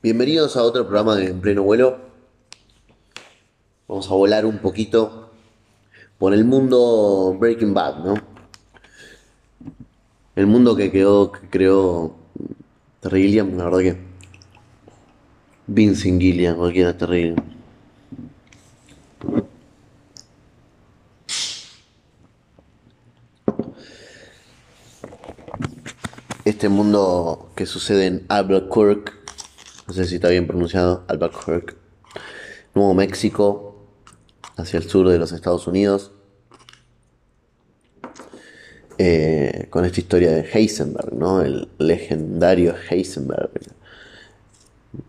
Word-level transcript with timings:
Bienvenidos 0.00 0.56
a 0.56 0.62
otro 0.62 0.84
programa 0.84 1.16
de 1.16 1.26
En 1.26 1.40
Pleno 1.40 1.64
Vuelo. 1.64 1.98
Vamos 3.88 4.08
a 4.08 4.14
volar 4.14 4.46
un 4.46 4.58
poquito 4.58 5.32
por 6.18 6.32
el 6.32 6.44
mundo 6.44 7.36
Breaking 7.36 7.74
Bad, 7.74 8.04
¿no? 8.04 8.14
El 10.36 10.46
mundo 10.46 10.76
que 10.76 10.92
quedó, 10.92 11.32
que 11.32 11.48
creó 11.50 12.14
Terry 13.00 13.22
Gilliam, 13.22 13.56
la 13.56 13.64
verdad 13.64 13.80
que 13.80 13.96
Vincent 15.66 16.20
Gilliam, 16.20 16.56
cualquiera 16.56 16.96
Terry. 16.96 17.34
Este 26.44 26.68
mundo 26.68 27.50
que 27.56 27.66
sucede 27.66 28.06
en 28.06 28.24
Albuquerque, 28.28 29.17
no 29.88 29.94
sé 29.94 30.04
si 30.04 30.16
está 30.16 30.28
bien 30.28 30.46
pronunciado, 30.46 31.04
Albuquerque, 31.08 31.74
Nuevo 32.74 32.92
México, 32.92 33.86
hacia 34.58 34.76
el 34.76 34.88
sur 34.88 35.08
de 35.08 35.18
los 35.18 35.32
Estados 35.32 35.66
Unidos, 35.66 36.12
eh, 38.98 39.66
con 39.70 39.86
esta 39.86 40.00
historia 40.00 40.30
de 40.30 40.42
Heisenberg, 40.42 41.14
¿no? 41.14 41.40
El 41.40 41.68
legendario 41.78 42.74
Heisenberg. 42.90 43.50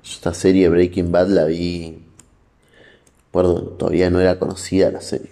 Esta 0.01 0.33
serie 0.33 0.69
Breaking 0.69 1.11
Bad 1.11 1.27
la 1.27 1.43
vi, 1.43 2.01
recuerdo, 3.25 3.63
todavía 3.71 4.09
no 4.09 4.21
era 4.21 4.39
conocida 4.39 4.91
la 4.91 5.01
serie. 5.01 5.31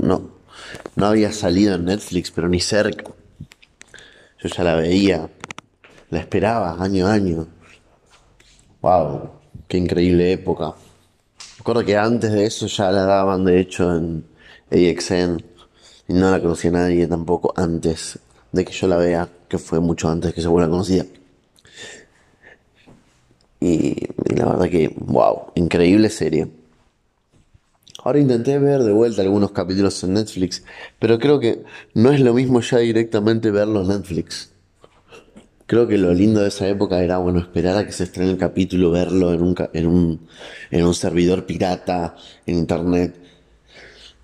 No, 0.00 0.30
no 0.94 1.06
había 1.06 1.32
salido 1.32 1.74
en 1.74 1.86
Netflix, 1.86 2.30
pero 2.30 2.48
ni 2.48 2.60
cerca. 2.60 3.10
Yo 4.38 4.48
ya 4.48 4.62
la 4.62 4.76
veía, 4.76 5.28
la 6.10 6.20
esperaba 6.20 6.80
año 6.80 7.08
a 7.08 7.14
año. 7.14 7.48
Wow, 8.82 9.30
qué 9.68 9.78
increíble 9.78 10.32
época. 10.32 10.74
Recuerdo 11.58 11.84
que 11.84 11.96
antes 11.96 12.32
de 12.32 12.44
eso 12.44 12.66
ya 12.66 12.90
la 12.90 13.04
daban 13.04 13.44
de 13.44 13.60
hecho 13.60 13.96
en 13.96 14.24
AXN 14.72 15.40
y 16.08 16.12
no 16.14 16.32
la 16.32 16.40
conocía 16.42 16.72
nadie 16.72 17.06
tampoco 17.06 17.54
antes 17.56 18.18
de 18.50 18.64
que 18.64 18.72
yo 18.72 18.88
la 18.88 18.96
vea, 18.96 19.28
que 19.48 19.58
fue 19.58 19.78
mucho 19.78 20.08
antes 20.08 20.34
que 20.34 20.42
se 20.42 20.48
vuelva 20.48 20.68
conocida. 20.68 21.06
Y, 23.60 24.04
y 24.30 24.34
la 24.34 24.46
verdad 24.46 24.68
que, 24.68 24.92
wow, 24.96 25.52
increíble 25.54 26.10
serie. 26.10 26.50
Ahora 28.02 28.18
intenté 28.18 28.58
ver 28.58 28.82
de 28.82 28.92
vuelta 28.92 29.22
algunos 29.22 29.52
capítulos 29.52 30.02
en 30.02 30.14
Netflix, 30.14 30.64
pero 30.98 31.20
creo 31.20 31.38
que 31.38 31.62
no 31.94 32.10
es 32.10 32.20
lo 32.20 32.34
mismo 32.34 32.60
ya 32.60 32.78
directamente 32.78 33.52
verlo 33.52 33.82
en 33.82 33.88
Netflix. 33.88 34.51
Creo 35.72 35.88
que 35.88 35.96
lo 35.96 36.12
lindo 36.12 36.42
de 36.42 36.48
esa 36.48 36.68
época 36.68 37.02
era, 37.02 37.16
bueno, 37.16 37.38
esperar 37.38 37.78
a 37.78 37.86
que 37.86 37.92
se 37.92 38.04
estrene 38.04 38.30
el 38.32 38.36
capítulo, 38.36 38.90
verlo 38.90 39.32
en 39.32 39.40
un, 39.40 39.54
en 39.72 39.86
un, 39.86 40.28
en 40.70 40.84
un 40.84 40.92
servidor 40.92 41.46
pirata, 41.46 42.14
en 42.44 42.58
internet. 42.58 43.14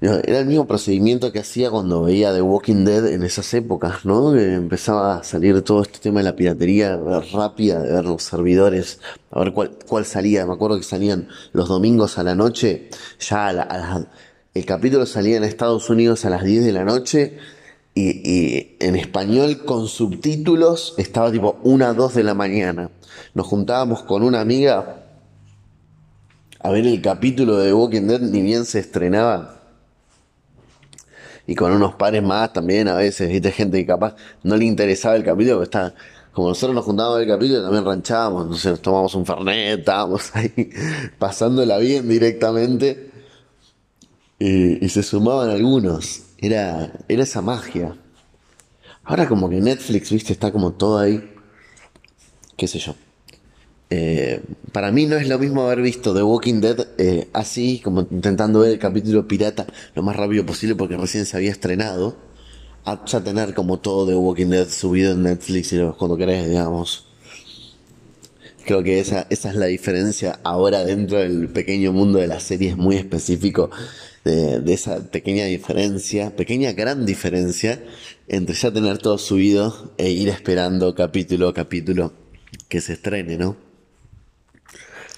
Era 0.02 0.40
el 0.40 0.44
mismo 0.44 0.66
procedimiento 0.66 1.32
que 1.32 1.38
hacía 1.38 1.70
cuando 1.70 2.02
veía 2.02 2.34
The 2.34 2.42
Walking 2.42 2.84
Dead 2.84 3.06
en 3.06 3.22
esas 3.22 3.54
épocas, 3.54 4.04
¿no? 4.04 4.34
Que 4.34 4.52
empezaba 4.56 5.16
a 5.16 5.24
salir 5.24 5.62
todo 5.62 5.80
este 5.80 6.00
tema 6.00 6.20
de 6.20 6.24
la 6.24 6.36
piratería 6.36 7.00
rápida, 7.32 7.80
de 7.80 7.92
ver 7.94 8.04
los 8.04 8.22
servidores, 8.24 9.00
a 9.30 9.38
ver 9.40 9.54
cuál, 9.54 9.70
cuál 9.86 10.04
salía. 10.04 10.44
Me 10.44 10.52
acuerdo 10.52 10.76
que 10.76 10.82
salían 10.84 11.28
los 11.54 11.66
domingos 11.70 12.18
a 12.18 12.24
la 12.24 12.34
noche, 12.34 12.90
ya 13.26 13.46
a 13.46 13.52
la- 13.54 13.62
a 13.62 14.06
el 14.52 14.66
capítulo 14.66 15.06
salía 15.06 15.38
en 15.38 15.44
Estados 15.44 15.88
Unidos 15.88 16.26
a 16.26 16.30
las 16.30 16.44
10 16.44 16.62
de 16.62 16.72
la 16.72 16.84
noche 16.84 17.38
y, 17.98 18.76
en 18.80 18.96
español 18.96 19.64
con 19.64 19.88
subtítulos 19.88 20.94
estaba 20.98 21.32
tipo 21.32 21.58
1 21.62 21.94
2 21.94 22.14
de 22.14 22.22
la 22.22 22.34
mañana. 22.34 22.90
Nos 23.34 23.46
juntábamos 23.46 24.02
con 24.02 24.22
una 24.22 24.40
amiga 24.40 25.04
a 26.60 26.70
ver 26.70 26.86
el 26.86 27.00
capítulo 27.02 27.56
de 27.58 27.72
Walking 27.72 28.02
Dead, 28.02 28.20
ni 28.20 28.42
bien 28.42 28.64
se 28.64 28.80
estrenaba. 28.80 29.56
Y 31.46 31.54
con 31.54 31.72
unos 31.72 31.94
pares 31.94 32.22
más 32.22 32.52
también 32.52 32.88
a 32.88 32.94
veces, 32.94 33.30
viste, 33.30 33.50
gente 33.52 33.78
que 33.78 33.86
capaz 33.86 34.14
no 34.42 34.56
le 34.56 34.64
interesaba 34.64 35.16
el 35.16 35.24
capítulo, 35.24 35.56
porque 35.56 35.64
está, 35.64 35.94
como 36.32 36.48
nosotros 36.48 36.74
nos 36.74 36.84
juntábamos 36.84 37.20
el 37.20 37.28
capítulo, 37.28 37.62
también 37.62 37.84
ranchábamos, 37.84 38.42
entonces 38.42 38.70
nos 38.72 38.82
tomamos 38.82 39.14
un 39.14 39.24
fernet, 39.24 39.78
estábamos 39.78 40.30
ahí 40.34 40.70
pasándola 41.18 41.78
bien 41.78 42.08
directamente, 42.08 43.10
y 44.38 44.88
se 44.88 45.02
sumaban 45.02 45.50
algunos, 45.50 46.27
era, 46.38 46.92
era 47.08 47.22
esa 47.22 47.42
magia. 47.42 47.96
Ahora 49.04 49.28
como 49.28 49.48
que 49.48 49.60
Netflix, 49.60 50.10
viste, 50.10 50.32
está 50.32 50.52
como 50.52 50.72
todo 50.72 50.98
ahí, 50.98 51.32
qué 52.56 52.66
sé 52.68 52.78
yo. 52.78 52.94
Eh, 53.90 54.42
para 54.72 54.92
mí 54.92 55.06
no 55.06 55.16
es 55.16 55.28
lo 55.28 55.38
mismo 55.38 55.62
haber 55.62 55.80
visto 55.80 56.12
The 56.12 56.22
Walking 56.22 56.60
Dead 56.60 56.88
eh, 56.98 57.28
así, 57.32 57.80
como 57.82 58.02
intentando 58.02 58.60
ver 58.60 58.72
el 58.72 58.78
capítulo 58.78 59.26
pirata 59.26 59.66
lo 59.94 60.02
más 60.02 60.14
rápido 60.14 60.44
posible 60.44 60.74
porque 60.74 60.98
recién 60.98 61.24
se 61.24 61.38
había 61.38 61.50
estrenado, 61.50 62.16
a 62.84 63.02
ya 63.06 63.22
tener 63.22 63.54
como 63.54 63.78
todo 63.78 64.06
The 64.06 64.14
Walking 64.14 64.48
Dead 64.48 64.68
subido 64.68 65.12
en 65.12 65.22
Netflix 65.22 65.72
y 65.72 65.78
cuando 65.98 66.16
querés, 66.16 66.48
digamos. 66.48 67.06
Creo 68.66 68.82
que 68.82 69.00
esa, 69.00 69.26
esa 69.30 69.48
es 69.48 69.56
la 69.56 69.64
diferencia 69.64 70.40
ahora 70.44 70.84
dentro 70.84 71.18
del 71.18 71.48
pequeño 71.48 71.90
mundo 71.90 72.18
de 72.18 72.26
las 72.26 72.42
series 72.42 72.76
muy 72.76 72.96
específico 72.96 73.70
de, 74.28 74.72
esa 74.72 75.10
pequeña 75.10 75.44
diferencia, 75.46 76.34
pequeña 76.36 76.72
gran 76.72 77.06
diferencia 77.06 77.82
entre 78.28 78.54
ya 78.54 78.70
tener 78.70 78.98
todo 78.98 79.18
subido 79.18 79.92
e 79.96 80.10
ir 80.10 80.28
esperando 80.28 80.94
capítulo 80.94 81.48
a 81.48 81.54
capítulo 81.54 82.12
que 82.68 82.80
se 82.80 82.94
estrene, 82.94 83.36
¿no? 83.36 83.56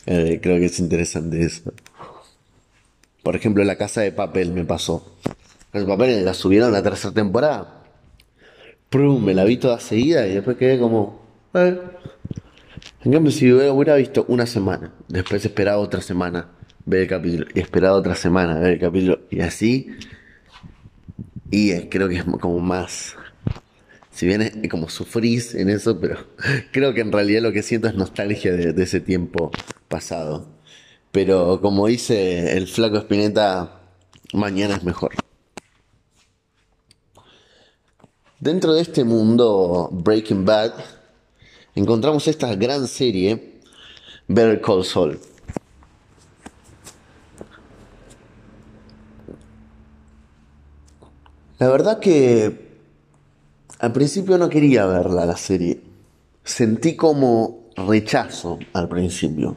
Eh, 0.07 0.39
creo 0.43 0.59
que 0.59 0.67
es 0.67 0.79
interesante 0.79 1.43
eso. 1.43 1.73
Por 3.23 3.37
ejemplo, 3.37 3.65
La 3.65 3.77
Casa 3.77 4.01
de 4.01 4.13
Papel 4.13 4.53
me 4.53 4.65
pasó. 4.65 5.17
Casa 5.73 5.85
de 5.85 5.87
Papel 5.87 6.25
la 6.25 6.35
subieron 6.35 6.73
la 6.73 6.83
tercera 6.83 7.13
temporada. 7.13 7.85
Prum, 8.89 9.25
me 9.25 9.35
la 9.35 9.45
vi 9.45 9.57
toda 9.57 9.79
seguida 9.79 10.27
y 10.27 10.35
después 10.35 10.57
quedé 10.57 10.79
como... 10.79 11.21
eh. 11.55 11.79
En 13.03 13.13
cambio, 13.13 13.33
si 13.33 13.51
hubiera 13.51 13.95
visto 13.97 14.25
una 14.29 14.47
semana, 14.47 14.93
después 15.09 15.45
esperaba 15.45 15.79
otra 15.79 16.03
semana, 16.03 16.51
ver 16.91 17.03
el 17.03 17.09
capítulo, 17.09 17.47
y 17.55 17.61
esperaba 17.61 17.97
otra 17.97 18.15
semana, 18.15 18.59
ver 18.59 18.73
el 18.73 18.81
capítulo, 18.81 19.21
y 19.31 19.41
así, 19.41 19.97
y 21.51 21.73
creo 21.89 22.09
que 22.09 22.17
es 22.17 22.25
como 22.25 22.59
más... 22.59 23.17
Si 24.13 24.27
bien 24.27 24.43
es 24.43 24.69
como 24.69 24.91
sufrís 24.91 25.55
en 25.55 25.71
eso, 25.71 25.99
pero 26.01 26.19
creo 26.73 26.93
que 26.93 27.01
en 27.01 27.13
realidad 27.13 27.43
lo 27.43 27.53
que 27.53 27.63
siento 27.63 27.89
es 27.89 27.95
nostalgia 27.95 28.53
de, 28.53 28.73
de 28.73 28.83
ese 28.83 29.01
tiempo 29.01 29.51
pasado. 29.89 30.49
Pero 31.13 31.61
como 31.61 31.87
dice 31.87 32.57
el 32.57 32.67
flaco 32.67 32.99
Spinetta, 32.99 33.81
mañana 34.33 34.77
es 34.77 34.85
mejor. 34.85 35.13
Dentro 38.41 38.75
de 38.75 38.83
este 38.83 39.05
mundo 39.05 39.89
Breaking 39.93 40.45
Bad, 40.45 40.73
encontramos 41.75 42.27
esta 42.27 42.55
gran 42.57 42.89
serie, 42.89 43.61
Better 44.29 44.61
Call 44.61 44.85
Saul. 44.85 45.19
La 51.61 51.69
verdad 51.69 51.99
que 51.99 52.59
al 53.81 53.93
principio 53.93 54.39
no 54.39 54.49
quería 54.49 54.87
verla 54.87 55.27
la 55.27 55.37
serie. 55.37 55.79
Sentí 56.43 56.97
como 56.97 57.65
rechazo 57.77 58.59
al 58.73 58.89
principio. 58.89 59.55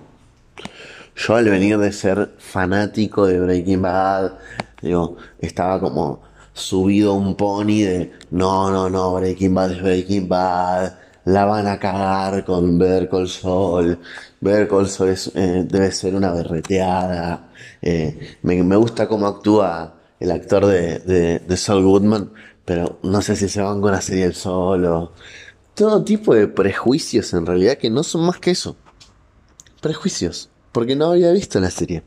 Yo 1.16 1.36
al 1.38 1.46
venir 1.46 1.78
de 1.78 1.94
ser 1.94 2.34
fanático 2.40 3.26
de 3.26 3.40
Breaking 3.40 3.82
Bad, 3.82 4.34
digo, 4.82 5.16
estaba 5.40 5.80
como 5.80 6.22
subido 6.52 7.14
un 7.14 7.36
pony 7.36 7.84
de 7.84 8.12
no, 8.32 8.70
no, 8.70 8.90
no, 8.90 9.14
Breaking 9.14 9.56
Bad 9.56 9.72
es 9.72 9.82
Breaking 9.82 10.28
Bad, 10.28 10.96
la 11.24 11.46
van 11.46 11.68
a 11.68 11.80
cagar 11.80 12.44
con 12.44 12.78
Better 12.78 13.08
Call 13.08 13.30
Saul, 13.30 13.98
Better 14.42 14.68
Call 14.68 14.88
es, 15.10 15.32
eh, 15.36 15.66
debe 15.66 15.90
ser 15.94 16.16
una 16.16 16.34
berreteada, 16.34 17.48
eh, 17.82 18.36
me 18.42 18.76
gusta 18.76 19.08
cómo 19.08 19.26
actúa 19.26 20.03
el 20.24 20.32
actor 20.32 20.66
de, 20.66 21.00
de, 21.00 21.40
de 21.40 21.58
Saul 21.58 21.84
Goodman, 21.84 22.32
pero 22.64 22.98
no 23.04 23.22
sé 23.22 23.36
si 23.36 23.50
se 23.50 23.62
van 23.62 23.82
con 23.82 23.92
la 23.92 24.00
serie 24.00 24.24
el 24.24 24.34
solo. 24.34 25.12
Todo 25.76 26.06
tipo 26.06 26.34
de 26.34 26.48
prejuicios 26.48 27.34
en 27.34 27.46
realidad 27.46 27.78
que 27.78 27.90
no 27.90 28.04
son 28.04 28.26
más 28.26 28.40
que 28.40 28.52
eso. 28.52 28.78
Prejuicios. 29.82 30.50
Porque 30.72 30.96
no 30.96 31.12
había 31.12 31.34
visto 31.34 31.60
la 31.60 31.70
serie. 31.70 32.04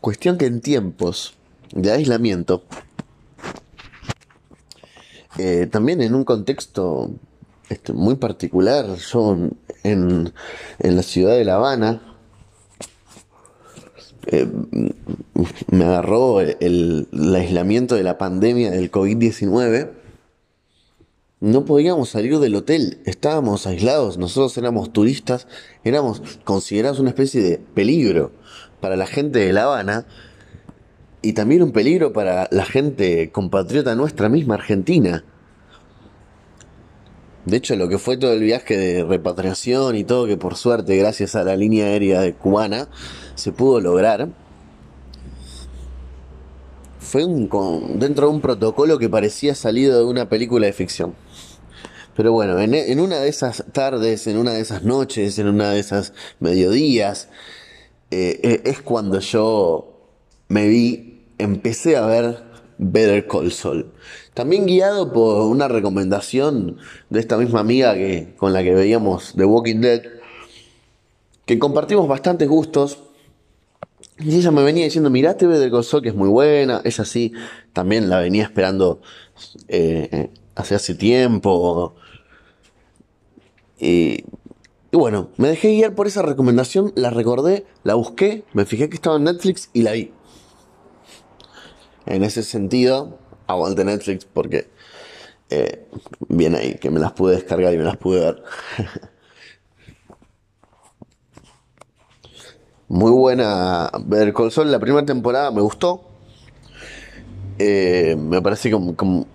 Cuestión 0.00 0.38
que 0.38 0.46
en 0.46 0.62
tiempos 0.62 1.34
de 1.74 1.92
aislamiento, 1.92 2.64
eh, 5.36 5.68
también 5.70 6.00
en 6.00 6.14
un 6.14 6.24
contexto 6.24 7.10
este, 7.68 7.92
muy 7.92 8.14
particular, 8.14 8.96
yo 8.96 9.36
en, 9.82 10.32
en 10.78 10.96
la 10.96 11.02
ciudad 11.02 11.34
de 11.34 11.44
La 11.44 11.56
Habana, 11.56 12.09
eh, 14.30 14.46
me 15.70 15.84
agarró 15.84 16.40
el, 16.40 16.56
el 16.60 17.34
aislamiento 17.34 17.94
de 17.94 18.02
la 18.02 18.18
pandemia 18.18 18.70
del 18.70 18.90
COVID-19 18.90 20.00
no 21.40 21.64
podíamos 21.64 22.10
salir 22.10 22.38
del 22.38 22.54
hotel, 22.54 22.98
estábamos 23.06 23.66
aislados, 23.66 24.18
nosotros 24.18 24.56
éramos 24.58 24.92
turistas, 24.92 25.46
éramos 25.84 26.20
considerados 26.44 26.98
una 26.98 27.08
especie 27.08 27.42
de 27.42 27.56
peligro 27.56 28.32
para 28.80 28.94
la 28.94 29.06
gente 29.06 29.38
de 29.38 29.52
La 29.54 29.64
Habana 29.64 30.06
y 31.22 31.32
también 31.32 31.62
un 31.62 31.72
peligro 31.72 32.12
para 32.12 32.46
la 32.50 32.66
gente 32.66 33.30
compatriota 33.32 33.94
nuestra 33.94 34.28
misma 34.28 34.56
Argentina. 34.56 35.24
De 37.50 37.56
hecho, 37.56 37.74
lo 37.74 37.88
que 37.88 37.98
fue 37.98 38.16
todo 38.16 38.32
el 38.32 38.44
viaje 38.44 38.76
de 38.76 39.02
repatriación 39.02 39.96
y 39.96 40.04
todo, 40.04 40.28
que 40.28 40.36
por 40.36 40.54
suerte, 40.54 40.96
gracias 40.96 41.34
a 41.34 41.42
la 41.42 41.56
línea 41.56 41.86
aérea 41.86 42.20
de 42.20 42.32
cubana, 42.32 42.86
se 43.34 43.50
pudo 43.50 43.80
lograr, 43.80 44.28
fue 47.00 47.24
un, 47.24 47.48
dentro 47.98 48.28
de 48.28 48.34
un 48.34 48.40
protocolo 48.40 49.00
que 49.00 49.08
parecía 49.08 49.56
salido 49.56 49.98
de 49.98 50.04
una 50.04 50.28
película 50.28 50.66
de 50.66 50.72
ficción. 50.72 51.16
Pero 52.14 52.30
bueno, 52.30 52.56
en, 52.60 53.00
una 53.00 53.18
de 53.18 53.28
esas 53.28 53.64
tardes, 53.72 54.28
en 54.28 54.36
una 54.36 54.52
de 54.52 54.60
esas 54.60 54.84
noches, 54.84 55.36
en 55.40 55.48
una 55.48 55.70
de 55.70 55.80
esas 55.80 56.12
mediodías, 56.38 57.30
eh, 58.12 58.38
eh, 58.44 58.62
es 58.64 58.80
cuando 58.80 59.18
yo 59.18 60.06
me 60.46 60.68
vi, 60.68 61.24
empecé 61.38 61.96
a 61.96 62.06
ver 62.06 62.49
Better 62.80 63.26
Call 63.26 63.52
Saul. 63.52 63.92
También 64.32 64.66
guiado 64.66 65.12
por 65.12 65.42
una 65.42 65.68
recomendación 65.68 66.78
de 67.10 67.20
esta 67.20 67.36
misma 67.36 67.60
amiga 67.60 67.94
que, 67.94 68.34
con 68.38 68.52
la 68.52 68.62
que 68.62 68.74
veíamos 68.74 69.34
The 69.36 69.44
Walking 69.44 69.80
Dead, 69.80 70.02
que 71.44 71.58
compartimos 71.58 72.08
bastantes 72.08 72.48
gustos, 72.48 72.98
y 74.18 74.36
ella 74.36 74.50
me 74.50 74.62
venía 74.62 74.84
diciendo, 74.84 75.10
mirate 75.10 75.46
Better 75.46 75.70
Call 75.70 75.84
Saul, 75.84 76.02
que 76.02 76.10
es 76.10 76.14
muy 76.14 76.28
buena. 76.28 76.82
Ella 76.84 77.04
sí, 77.04 77.32
también 77.72 78.10
la 78.10 78.18
venía 78.18 78.44
esperando 78.44 79.00
eh, 79.68 80.30
hace 80.54 80.74
hace 80.74 80.94
tiempo. 80.94 81.94
Y, 83.78 84.24
bueno, 84.92 85.30
me 85.36 85.48
dejé 85.48 85.68
guiar 85.68 85.94
por 85.94 86.06
esa 86.06 86.22
recomendación, 86.22 86.92
la 86.96 87.10
recordé, 87.10 87.64
la 87.82 87.94
busqué, 87.94 88.44
me 88.52 88.66
fijé 88.66 88.88
que 88.90 88.96
estaba 88.96 89.16
en 89.16 89.24
Netflix 89.24 89.70
y 89.72 89.82
la 89.82 89.92
vi. 89.92 90.12
En 92.10 92.24
ese 92.24 92.42
sentido, 92.42 93.18
aguante 93.46 93.84
Netflix 93.84 94.24
porque 94.24 94.68
eh, 95.48 95.86
bien 96.28 96.56
ahí, 96.56 96.74
que 96.74 96.90
me 96.90 96.98
las 96.98 97.12
pude 97.12 97.36
descargar 97.36 97.72
y 97.72 97.78
me 97.78 97.84
las 97.84 97.96
pude 97.96 98.20
ver. 98.20 98.42
Muy 102.88 103.12
buena 103.12 103.88
ver 104.06 104.34
Sol. 104.50 104.72
La 104.72 104.80
primera 104.80 105.06
temporada 105.06 105.52
me 105.52 105.60
gustó. 105.60 106.02
Eh, 107.60 108.16
me 108.18 108.42
parece 108.42 108.72
como, 108.72 109.26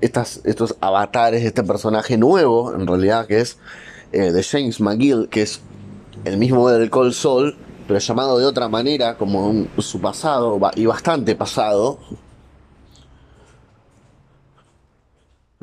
estos 0.00 0.76
avatares 0.80 1.44
este 1.44 1.62
personaje 1.62 2.16
nuevo, 2.16 2.74
en 2.74 2.86
realidad, 2.86 3.26
que 3.26 3.40
es 3.40 3.58
eh, 4.12 4.32
de 4.32 4.42
James 4.42 4.80
McGill, 4.80 5.28
que 5.28 5.42
es 5.42 5.60
el 6.24 6.38
mismo 6.38 6.70
del 6.70 6.90
Call 6.90 7.12
Sol, 7.12 7.58
pero 7.90 7.98
llamado 7.98 8.38
de 8.38 8.44
otra 8.46 8.68
manera, 8.68 9.18
como 9.18 9.66
su 9.78 10.00
pasado, 10.00 10.60
y 10.76 10.86
bastante 10.86 11.34
pasado. 11.34 11.98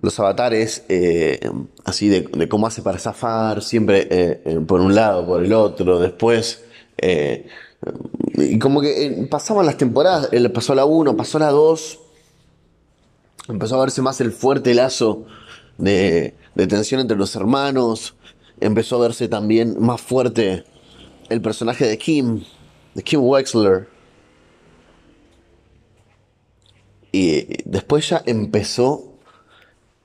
Los 0.01 0.19
avatares, 0.19 0.83
eh, 0.89 1.39
así 1.85 2.09
de, 2.09 2.49
cómo 2.49 2.67
hace 2.67 2.81
para 2.81 2.99
zafar, 2.99 3.63
siempre 3.63 4.41
por 4.67 4.81
un 4.81 4.93
lado, 4.93 5.25
por 5.25 5.41
el 5.41 5.53
otro, 5.53 5.99
después 5.99 6.65
eh, 6.97 7.47
y 8.33 8.59
como 8.59 8.81
que 8.81 9.05
eh, 9.05 9.27
pasaban 9.29 9.65
las 9.65 9.77
temporadas, 9.77 10.29
pasó 10.53 10.75
la 10.75 10.85
1, 10.85 11.15
pasó 11.15 11.39
la 11.39 11.49
2, 11.49 11.99
empezó 13.49 13.75
a 13.77 13.81
verse 13.81 14.01
más 14.01 14.19
el 14.19 14.31
fuerte 14.31 14.73
lazo 14.73 15.25
de, 15.77 16.33
tensión 16.55 16.99
entre 16.99 17.15
los 17.15 17.35
hermanos, 17.35 18.15
empezó 18.59 18.97
a 18.97 19.07
verse 19.07 19.27
también 19.27 19.77
más 19.79 20.01
fuerte 20.01 20.65
el 21.29 21.41
personaje 21.41 21.85
de 21.85 21.97
Kim, 21.97 22.43
de 22.93 23.03
Kim 23.03 23.21
Wexler. 23.21 23.87
Y 27.11 27.63
después 27.69 28.09
ya 28.09 28.21
empezó 28.25 29.13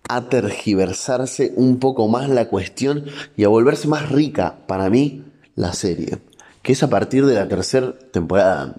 a 0.08 0.28
tergiversarse 0.28 1.52
un 1.56 1.78
poco 1.78 2.08
más 2.08 2.28
la 2.28 2.48
cuestión 2.48 3.06
y 3.36 3.44
a 3.44 3.48
volverse 3.48 3.88
más 3.88 4.10
rica 4.10 4.58
para 4.66 4.88
mí 4.90 5.24
la 5.54 5.72
serie 5.72 6.18
que 6.62 6.72
es 6.72 6.82
a 6.82 6.88
partir 6.88 7.26
de 7.26 7.34
la 7.34 7.48
tercera 7.48 7.92
temporada. 7.92 8.76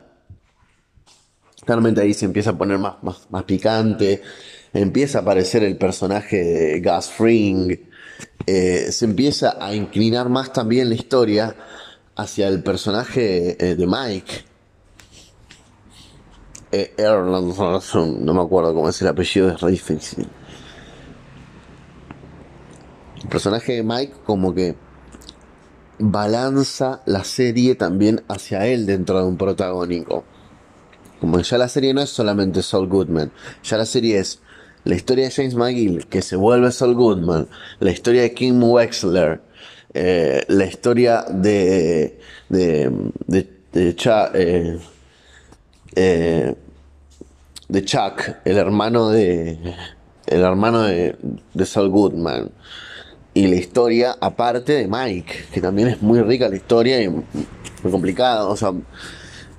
Claramente 1.66 2.02
ahí 2.02 2.14
se 2.14 2.26
empieza 2.26 2.52
a 2.52 2.58
poner 2.58 2.78
más, 2.80 2.96
más, 3.04 3.44
picante, 3.44 4.22
empieza 4.74 5.20
a 5.20 5.22
aparecer 5.22 5.64
el 5.64 5.78
personaje 5.78 6.44
de 6.44 6.82
Gus 6.82 7.08
Fring, 7.08 7.78
eh, 8.46 8.92
se 8.92 9.06
empieza 9.06 9.58
a 9.60 9.74
inclinar 9.74 10.30
más 10.30 10.52
también 10.52 10.90
la 10.90 10.96
historia 10.96 11.56
hacia 12.16 12.48
el 12.48 12.64
personaje 12.64 13.58
eh, 13.60 13.76
de 13.76 13.88
Mike. 13.88 14.46
Eh, 16.72 16.96
no 16.98 18.34
me 18.34 18.42
acuerdo 18.42 18.74
cómo 18.74 18.90
es 18.90 19.02
el 19.02 19.08
apellido, 19.08 19.50
es 19.50 19.62
re 19.62 19.72
difícil. 19.72 20.28
El 23.22 23.30
personaje 23.30 23.74
de 23.74 23.84
Mike 23.84 24.14
como 24.26 24.54
que 24.54 24.76
balanza 26.00 27.02
la 27.06 27.24
serie 27.24 27.76
también 27.76 28.24
hacia 28.28 28.66
él 28.66 28.86
dentro 28.86 29.20
de 29.20 29.26
un 29.26 29.38
protagónico. 29.38 30.24
Como 31.20 31.40
ya 31.40 31.58
la 31.58 31.70
serie 31.70 31.94
no 31.94 32.02
es 32.02 32.10
solamente 32.10 32.62
Saul 32.62 32.90
Goodman, 32.90 33.32
ya 33.64 33.78
la 33.78 33.86
serie 33.86 34.20
es 34.20 34.42
la 34.84 34.96
historia 34.96 35.26
de 35.26 35.32
James 35.32 35.56
McGill, 35.56 36.08
que 36.08 36.22
se 36.22 36.36
vuelve 36.36 36.72
Saul 36.72 36.96
Goodman, 36.96 37.48
la 37.80 37.92
historia 37.92 38.24
de 38.24 38.34
Kim 38.34 38.62
Wexler, 38.62 39.42
eh, 39.94 40.44
la 40.48 40.66
historia 40.66 41.24
de, 41.30 42.20
de, 42.50 42.92
de, 43.28 43.50
eh, 43.74 44.80
eh, 45.96 46.56
de, 47.68 47.86
Chuck, 47.86 48.38
el 48.44 48.58
hermano 48.58 49.10
de, 49.10 49.58
el 50.26 50.42
hermano 50.42 50.82
de, 50.82 51.16
de 51.54 51.66
Saul 51.66 51.90
Goodman. 51.90 52.52
Y 53.36 53.48
la 53.48 53.56
historia 53.56 54.16
aparte 54.20 54.74
de 54.74 54.88
Mike, 54.88 55.46
que 55.52 55.62
también 55.62 55.88
es 55.88 56.02
muy 56.02 56.22
rica 56.22 56.50
la 56.50 56.56
historia 56.56 57.02
y 57.02 57.10
muy 57.10 57.92
complicada, 57.92 58.48
o 58.48 58.56
sea, 58.56 58.74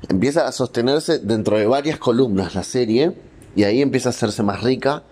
empieza 0.09 0.47
a 0.47 0.53
sostenerse 0.53 1.19
dentro 1.19 1.59
de 1.59 1.67
varias 1.67 1.99
columnas 1.99 2.55
la 2.55 2.63
serie 2.63 3.13
y 3.57 3.65
ahí 3.65 3.81
empieza 3.83 4.09
a 4.09 4.11
hacerse 4.11 4.43
más 4.43 4.63
rica 4.63 5.03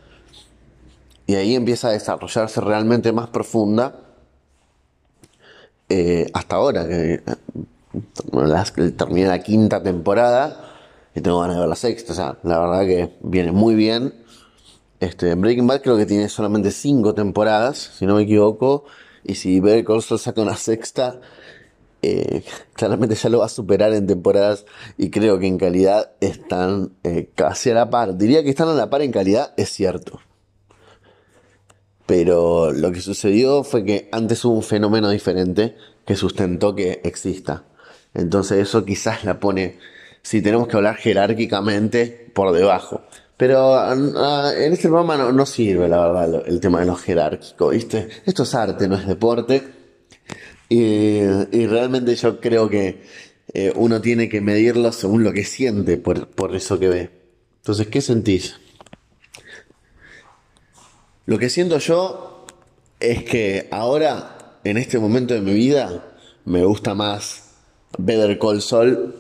y 1.27 1.35
ahí 1.35 1.55
empieza 1.55 1.89
a 1.89 1.93
desarrollarse 1.93 2.61
realmente 2.61 3.13
más 3.13 3.29
profunda 3.29 4.02
eh, 5.93 6.27
hasta 6.33 6.57
ahora 6.57 6.87
que 6.89 7.15
eh, 7.15 8.91
termina 8.97 9.29
la 9.29 9.43
quinta 9.43 9.83
temporada 9.83 10.73
y 11.15 11.21
tengo 11.21 11.41
ganas 11.41 11.57
de 11.57 11.61
ver 11.61 11.69
la 11.69 11.77
sexta, 11.77 12.13
o 12.13 12.17
sea, 12.17 12.39
la 12.43 12.59
verdad 12.59 12.87
que 12.87 13.17
viene 13.21 13.53
muy 13.53 13.75
bien 13.75 14.15
este, 15.01 15.35
Breaking 15.35 15.67
Bad 15.67 15.83
creo 15.83 15.97
que 15.97 16.07
tiene 16.07 16.29
solamente 16.29 16.71
cinco 16.71 17.13
temporadas, 17.13 17.91
si 17.99 18.07
no 18.07 18.15
me 18.15 18.23
equivoco. 18.23 18.85
Y 19.25 19.35
si 19.35 19.59
Better 19.59 19.85
Call 19.85 20.01
saca 20.01 20.41
una 20.41 20.57
sexta, 20.57 21.21
eh, 22.03 22.45
claramente 22.75 23.17
ya 23.17 23.29
lo 23.29 23.41
va 23.41 23.47
a 23.47 23.49
superar 23.49 23.93
en 23.95 24.07
temporadas. 24.07 24.65
Y 24.97 25.11
creo 25.11 25.41
que 25.41 25.49
en 25.49 25.59
calidad 25.59 26.13
están 26.21 26.93
casi 27.35 27.71
a 27.71 27.75
la 27.75 27.91
par. 27.91 28.17
Diría 28.17 28.45
que 28.45 28.51
están 28.51 28.69
a 28.69 28.75
la 28.75 28.91
par 28.91 29.03
en 29.03 29.11
calidad, 29.11 29.53
es 29.57 29.71
cierto. 29.71 30.21
Pero 32.13 32.73
lo 32.73 32.93
que 32.93 33.01
sucedió 33.01 33.65
fue 33.65 33.87
que 33.87 34.11
antes 34.13 34.45
hubo 34.45 34.57
un 34.57 34.63
fenómeno 34.63 35.09
diferente 35.09 35.77
que 36.05 36.15
sustentó 36.15 36.75
que 36.75 37.01
exista. 37.05 37.65
Entonces 38.13 38.59
eso 38.59 38.85
quizás 38.85 39.25
la 39.25 39.41
pone, 39.41 39.79
si 40.21 40.43
tenemos 40.43 40.69
que 40.69 40.77
hablar 40.77 40.97
jerárquicamente, 40.97 42.31
por 42.35 42.53
debajo. 42.53 43.01
Pero 43.39 43.75
ah, 43.77 44.53
en 44.55 44.75
este 44.75 44.89
programa 44.89 45.33
no, 45.33 45.47
sirve, 45.47 45.89
la 45.89 46.07
verdad, 46.07 46.43
el 46.47 46.61
tema 46.61 46.81
de 46.81 46.87
lo 46.87 46.97
jerárquico, 46.97 47.71
¿viste? 47.71 48.11
Esto 48.27 48.43
es 48.43 48.55
arte, 48.55 48.89
no 48.89 48.97
es 48.97 49.07
deporte. 49.07 49.63
Y, 50.69 51.23
realmente 51.65 52.15
yo 52.15 52.41
creo 52.41 52.69
que 52.69 53.05
eh, 53.55 53.73
uno 53.75 54.03
tiene 54.03 54.29
que 54.29 54.43
medirlo 54.43 54.93
según 54.93 55.25
lo 55.25 55.33
que 55.33 55.45
siente 55.45 55.97
por, 55.97 56.27
por 56.27 56.55
eso 56.55 56.79
que 56.79 56.89
ve. 56.89 57.11
Entonces, 57.63 57.87
¿qué 57.87 58.03
sentís? 58.03 58.57
Lo 61.25 61.39
que 61.39 61.51
siento 61.51 61.79
yo 61.79 62.47
es 62.99 63.23
que 63.25 63.69
ahora, 63.71 64.59
en 64.65 64.77
este 64.77 64.99
momento 64.99 65.35
de 65.35 65.41
mi 65.41 65.55
vida, 65.55 66.05
me 66.45 66.65
gusta 66.65 66.95
más 66.95 67.51
Better 67.97 68.39
Call 68.39 68.61
Saul 68.61 69.15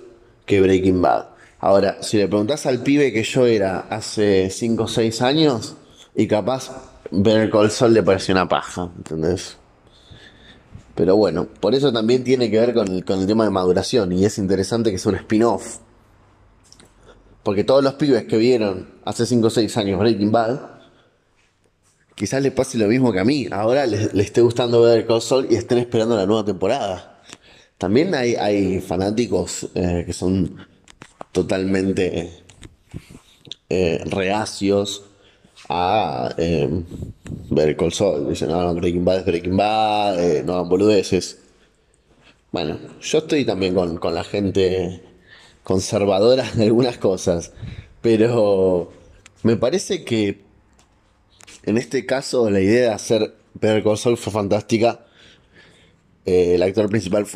que 0.44 0.60
Breaking 0.60 1.00
Bad. 1.00 1.26
Ahora, 1.60 2.02
si 2.02 2.16
le 2.16 2.26
preguntás 2.26 2.66
al 2.66 2.82
pibe 2.82 3.12
que 3.12 3.22
yo 3.22 3.46
era 3.46 3.86
hace 3.88 4.50
5 4.50 4.82
o 4.82 4.88
6 4.88 5.22
años, 5.22 5.76
y 6.16 6.26
capaz 6.26 6.72
el 7.12 7.50
Call 7.50 7.70
Sol 7.70 7.94
le 7.94 8.02
pareció 8.02 8.34
una 8.34 8.48
paja, 8.48 8.90
¿entendés? 8.96 9.56
Pero 10.96 11.16
bueno, 11.16 11.46
por 11.60 11.74
eso 11.74 11.92
también 11.92 12.24
tiene 12.24 12.50
que 12.50 12.58
ver 12.58 12.74
con 12.74 12.88
el, 12.88 13.04
con 13.04 13.20
el 13.20 13.26
tema 13.28 13.44
de 13.44 13.50
maduración, 13.50 14.10
y 14.12 14.24
es 14.24 14.38
interesante 14.38 14.90
que 14.90 14.98
sea 14.98 15.12
un 15.12 15.18
spin-off. 15.18 15.78
Porque 17.44 17.62
todos 17.62 17.82
los 17.82 17.94
pibes 17.94 18.24
que 18.24 18.36
vieron 18.36 18.88
hace 19.04 19.24
5 19.24 19.46
o 19.46 19.50
6 19.50 19.76
años 19.76 20.00
Breaking 20.00 20.32
Bad, 20.32 20.71
quizás 22.14 22.42
le 22.42 22.50
pase 22.50 22.78
lo 22.78 22.88
mismo 22.88 23.12
que 23.12 23.20
a 23.20 23.24
mí. 23.24 23.48
Ahora 23.50 23.86
le, 23.86 24.22
esté 24.22 24.40
gustando 24.40 24.82
ver 24.82 25.06
el 25.08 25.20
Sol 25.20 25.46
y 25.50 25.56
estén 25.56 25.78
esperando 25.78 26.16
la 26.16 26.26
nueva 26.26 26.44
temporada. 26.44 27.22
También 27.78 28.14
hay, 28.14 28.80
fanáticos 28.80 29.68
eh, 29.74 30.04
que 30.06 30.12
son 30.12 30.56
totalmente 31.32 32.30
eh, 33.68 34.02
reacios 34.04 35.04
a 35.68 36.34
eh, 36.36 36.68
ver 37.50 37.70
el 37.70 37.76
Cold 37.76 37.92
Soul. 37.92 38.28
Dicen, 38.28 38.50
no, 38.50 38.62
no, 38.62 38.74
Breaking 38.74 39.04
Bad 39.04 39.18
es 39.18 39.24
Breaking 39.24 39.56
Bad, 39.56 40.22
eh, 40.22 40.42
no 40.44 40.54
hagan 40.54 40.68
boludeces. 40.68 41.38
Bueno, 42.50 42.78
yo 43.00 43.18
estoy 43.18 43.44
también 43.44 43.74
con, 43.74 43.96
con 43.96 44.14
la 44.14 44.24
gente 44.24 45.02
conservadora 45.62 46.44
de 46.54 46.64
algunas 46.64 46.98
cosas, 46.98 47.52
pero 48.02 48.92
me 49.42 49.56
parece 49.56 50.04
que 50.04 50.42
en 51.64 51.78
este 51.78 52.06
caso 52.06 52.48
la 52.50 52.60
idea 52.60 52.88
de 52.88 52.94
hacer 52.94 53.34
Better 53.54 53.82
Call 53.82 53.98
Saul 53.98 54.16
fue 54.16 54.32
fantástica 54.32 55.06
eh, 56.24 56.54
el 56.54 56.62
actor 56.62 56.88
principal 56.88 57.26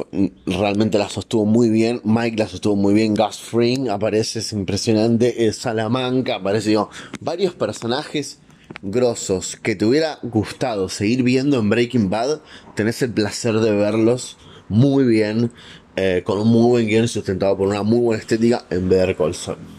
realmente 0.46 0.96
la 0.96 1.08
sostuvo 1.08 1.44
muy 1.44 1.70
bien. 1.70 2.00
Mike 2.04 2.36
la 2.36 2.48
sostuvo 2.48 2.76
muy 2.76 2.94
bien. 2.94 3.14
Gus 3.14 3.38
Fring 3.38 3.88
aparece, 3.88 4.38
es 4.38 4.52
impresionante. 4.52 5.52
Salamanca 5.52 6.36
aparece, 6.36 6.68
digo, 6.70 6.90
varios 7.20 7.54
personajes 7.54 8.38
grosos 8.82 9.56
que 9.56 9.74
te 9.74 9.84
hubiera 9.84 10.18
gustado 10.22 10.88
seguir 10.88 11.22
viendo 11.24 11.58
en 11.58 11.68
Breaking 11.68 12.10
Bad. 12.10 12.40
Tenés 12.74 13.02
el 13.02 13.12
placer 13.12 13.54
de 13.54 13.72
verlos 13.72 14.36
muy 14.68 15.04
bien, 15.04 15.52
eh, 15.96 16.22
con 16.24 16.38
un 16.38 16.48
muy 16.48 16.68
buen 16.68 16.86
guion 16.86 17.08
sustentado 17.08 17.56
por 17.56 17.68
una 17.68 17.82
muy 17.82 18.00
buena 18.00 18.20
estética 18.20 18.66
en 18.70 18.88
Better 18.88 19.16
Call 19.16 19.34
Saul. 19.34 19.75